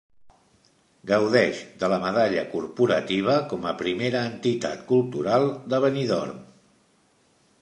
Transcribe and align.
Gaudeix 1.11 1.59
de 1.83 1.89
la 1.93 1.99
medalla 2.05 2.47
corporativa 2.55 3.37
com 3.53 3.69
a 3.73 3.77
primera 3.85 4.25
entitat 4.33 4.85
cultural 4.95 5.47
de 5.75 5.87
Benidorm. 5.87 6.43